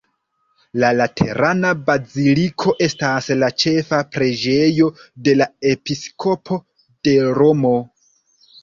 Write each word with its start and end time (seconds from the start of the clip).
La 0.83 0.87
Laterana 0.99 1.73
baziliko 1.89 2.73
estas 2.87 3.29
la 3.43 3.51
ĉefa 3.65 4.01
preĝejo 4.17 4.91
de 5.29 5.39
la 5.43 5.51
episkopo 5.77 6.63
de 7.11 7.19
Romo. 7.43 7.79